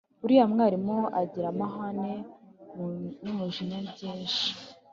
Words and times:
Uriya 0.23 0.45
mwarimu 0.51 0.97
agira 1.21 1.47
amahane 1.53 2.11
numujinya 3.21 3.79
byinshi 3.91 4.47